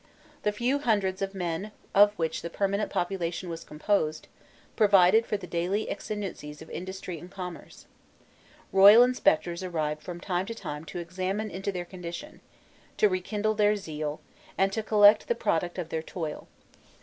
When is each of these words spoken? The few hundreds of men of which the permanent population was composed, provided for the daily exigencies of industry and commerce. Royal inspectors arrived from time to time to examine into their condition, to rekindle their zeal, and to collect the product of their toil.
The 0.41 0.51
few 0.51 0.79
hundreds 0.79 1.21
of 1.21 1.35
men 1.35 1.71
of 1.93 2.15
which 2.17 2.41
the 2.41 2.49
permanent 2.49 2.89
population 2.89 3.49
was 3.49 3.63
composed, 3.63 4.27
provided 4.75 5.27
for 5.27 5.37
the 5.37 5.45
daily 5.45 5.87
exigencies 5.91 6.59
of 6.59 6.71
industry 6.71 7.19
and 7.19 7.29
commerce. 7.29 7.85
Royal 8.73 9.03
inspectors 9.03 9.61
arrived 9.61 10.01
from 10.01 10.19
time 10.19 10.47
to 10.47 10.55
time 10.55 10.85
to 10.85 10.97
examine 10.97 11.51
into 11.51 11.71
their 11.71 11.85
condition, 11.85 12.41
to 12.97 13.09
rekindle 13.09 13.53
their 13.53 13.75
zeal, 13.75 14.21
and 14.57 14.73
to 14.73 14.81
collect 14.81 15.27
the 15.27 15.35
product 15.35 15.77
of 15.77 15.89
their 15.89 16.01
toil. 16.01 16.47